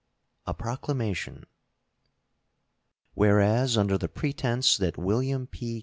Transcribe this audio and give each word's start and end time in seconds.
A 0.47 0.55
PROCLAMATION. 0.55 1.43
Whereas, 3.13 3.77
under 3.77 3.99
the 3.99 4.09
pretense 4.09 4.75
that 4.77 4.97
William 4.97 5.45
P. 5.45 5.79